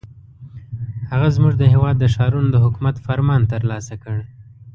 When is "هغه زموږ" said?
1.11-1.53